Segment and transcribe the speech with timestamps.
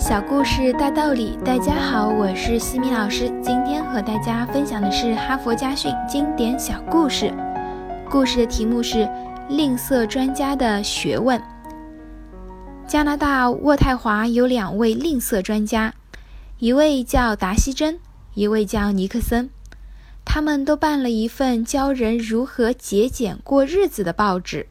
[0.00, 3.28] 小故事大道理，大家好，我是西米老师。
[3.42, 7.30] 今天和大家分享的是哈佛家训经典小故事。
[8.08, 8.98] 故事的题目是
[9.50, 11.38] 《吝啬专家的学问》。
[12.88, 15.92] 加拿大渥太华有两位吝啬专家，
[16.58, 18.00] 一位叫达西珍，
[18.32, 19.50] 一位叫尼克森。
[20.24, 24.66] 他们都办了一份教人如何节俭过日子的报纸。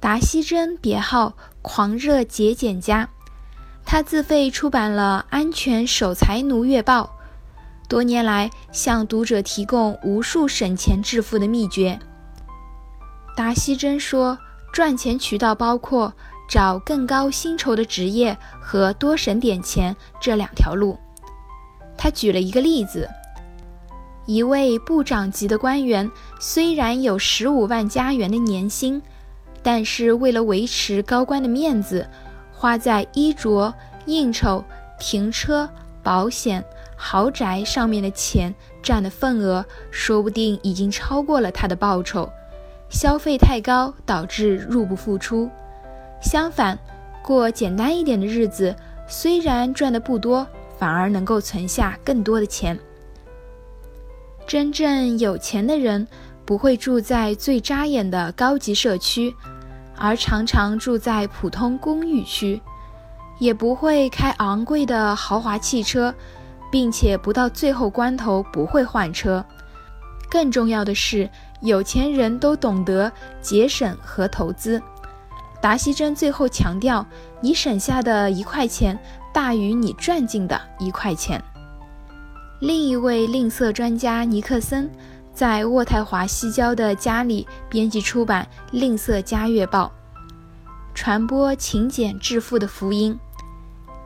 [0.00, 3.10] 达西珍别号狂热节俭家。
[3.90, 7.10] 他自费出版了《安全守财奴月报》，
[7.88, 11.98] 多年来向读者提供无数省钱致富的秘诀。
[13.34, 14.36] 达西珍说，
[14.74, 16.12] 赚钱渠道包括
[16.50, 20.98] 找更高薪酬的职业和多省点钱这两条路。
[21.96, 23.08] 他举了一个例子：
[24.26, 29.00] 一位部长级的官员虽然有十五万加元的年薪，
[29.62, 32.06] 但是为了维持高官的面子。
[32.58, 33.72] 花在衣着、
[34.06, 34.64] 应酬、
[34.98, 35.70] 停车、
[36.02, 36.64] 保险、
[36.96, 42.28] 豪宅上面的钱占的份额，说不定已经超过了他的报酬。
[42.88, 45.48] 消费太高，导致入不敷出。
[46.20, 46.76] 相反，
[47.22, 48.74] 过简单一点的日子，
[49.06, 50.44] 虽然赚的不多，
[50.76, 52.76] 反而能够存下更多的钱。
[54.48, 56.08] 真正有钱的人，
[56.44, 59.32] 不会住在最扎眼的高级社区。
[59.98, 62.60] 而常常住在普通公寓区，
[63.38, 66.14] 也不会开昂贵的豪华汽车，
[66.70, 69.44] 并且不到最后关头不会换车。
[70.30, 71.28] 更重要的是，
[71.60, 73.10] 有钱人都懂得
[73.40, 74.80] 节省和投资。
[75.60, 77.04] 达西珍最后强调，
[77.40, 78.98] 你省下的一块钱
[79.34, 81.42] 大于你赚进的一块钱。
[82.60, 84.90] 另一位吝啬专家尼克森。
[85.38, 89.92] 在渥太华西郊的家里编辑出版《吝啬家月报》，
[90.96, 93.16] 传播勤俭致富的福音。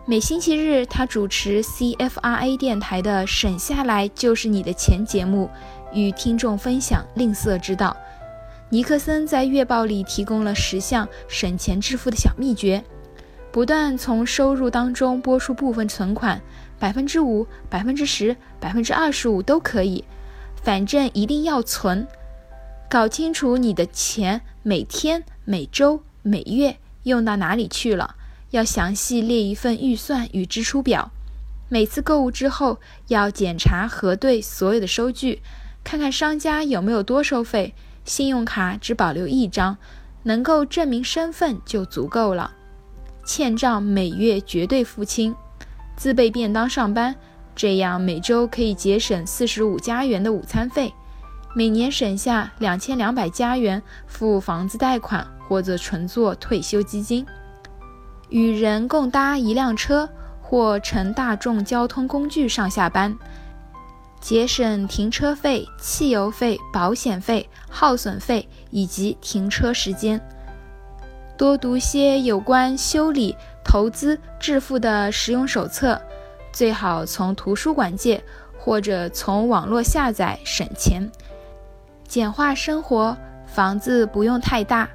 [0.05, 5.48] 每星期日，他主持 CFRA 电台的“省下来就是你的钱”节目，
[5.95, 7.96] 与听众分享吝啬之道。
[8.68, 12.84] 尼克森在月报里提供了十项省钱致富的小秘诀：
[13.51, 16.39] 不断从收入当中拨出部分存款，
[16.78, 20.05] 百分之五、百分之十、百分之二十五都可以。
[20.62, 22.06] 反正一定要存，
[22.89, 28.14] 搞清楚你的钱每天、每周、每月用到哪里去了，
[28.50, 31.11] 要详细列一份预算与支出表。
[31.68, 32.78] 每次购物之后，
[33.08, 35.42] 要检查核对所有的收据，
[35.83, 37.74] 看看商家有没有多收费。
[38.05, 39.78] 信用卡只保留一张，
[40.24, 42.52] 能够证明身份就足够了。
[43.24, 45.34] 欠账每月绝对付清，
[45.96, 47.14] 自备便当上班。
[47.55, 50.92] 这样每周可以节省四十五加元的午餐费，
[51.55, 57.27] 每年省下两千两百加元付房子贷款或者存做退休基金。
[58.30, 60.08] 与人共搭一辆车
[60.40, 63.14] 或乘大众交通工具上下班，
[64.20, 70.19] 节省停车费、汽油费、保险费、耗损费以及停车时间。
[71.36, 76.01] 多读些有关修理、投资、致富的实用手册。
[76.52, 78.23] 最好从图书馆借，
[78.58, 81.11] 或者从网络下载，省钱，
[82.07, 83.17] 简化生活。
[83.46, 84.89] 房子不用太大，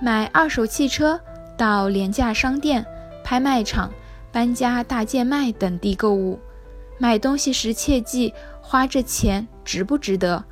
[0.00, 1.18] 买二手汽车，
[1.56, 2.84] 到廉价商店、
[3.24, 3.90] 拍卖场、
[4.30, 6.38] 搬家大贱卖等地购物。
[6.98, 10.44] 买东西时切记，花这钱值不值得？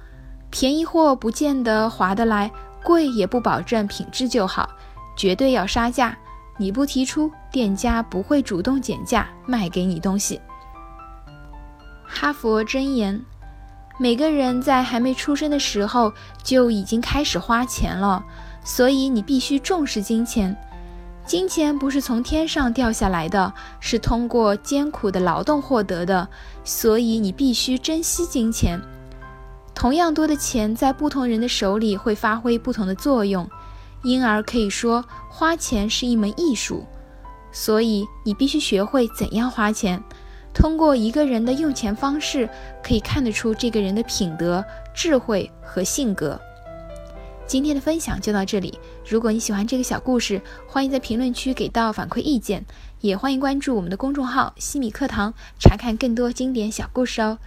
[0.48, 2.50] 便宜货不见得划得来，
[2.82, 4.70] 贵也不保证品质就好，
[5.14, 6.16] 绝对要杀价。
[6.56, 10.40] 你不提出，店家不会主动减价卖给你东西。
[12.12, 13.24] 哈佛箴言：
[13.98, 16.12] 每个人在还没出生的时候
[16.42, 18.22] 就已经开始花钱了，
[18.64, 20.54] 所以你必须重视金钱。
[21.24, 26.28] 金钱不是从天上掉下来的，是通过艰苦的劳动获得的，
[26.64, 28.82] 所以你必须珍惜金钱。
[29.72, 33.48] 同样多的钱在不同人的手里会发挥不同的作用，
[34.02, 36.84] 因而可以说花钱是一门艺术。
[37.52, 40.02] 所以你必须学会怎样花钱。
[40.52, 42.48] 通过一个人的用钱方式，
[42.82, 44.64] 可以看得出这个人的品德、
[44.94, 46.40] 智慧和性格。
[47.46, 48.78] 今天的分享就到这里。
[49.08, 52.64] 如果你喜欢这个小故事，欢迎在评论区给到反馈意见，
[53.00, 57.38] 也欢迎关注我们的公众号“西米课堂”，查看更多经典小故事哦。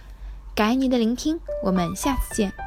[0.54, 2.63] 感恩您的聆听，我们下次见。